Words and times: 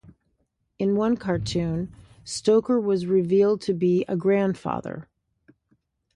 In 0.79 0.95
one 0.95 1.15
cartoon, 1.15 1.93
Stoker 2.23 2.79
was 2.81 3.05
revealed 3.05 3.61
to 3.61 3.73
be 3.75 4.03
a 4.07 4.15
grandfather. 4.17 5.07